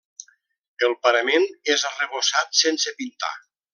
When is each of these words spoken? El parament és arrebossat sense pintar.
El 0.87 0.95
parament 1.03 1.45
és 1.75 1.85
arrebossat 1.91 2.61
sense 2.63 2.95
pintar. 3.03 3.35